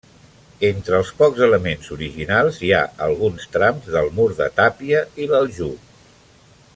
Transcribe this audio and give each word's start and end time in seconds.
Entre 0.69 0.95
els 0.99 1.11
pocs 1.19 1.43
elements 1.47 1.91
originals 1.97 2.57
hi 2.69 2.73
ha 2.77 2.81
alguns 3.09 3.47
trams 3.57 3.87
del 3.97 4.13
mur 4.21 4.29
de 4.43 4.51
tàpia 4.61 5.07
i 5.27 5.33
l'aljub. 5.35 5.89